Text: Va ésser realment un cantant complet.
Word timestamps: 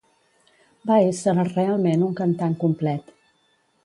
Va 0.91 0.95
ésser 1.09 1.35
realment 1.39 2.07
un 2.09 2.17
cantant 2.21 2.57
complet. 2.65 3.13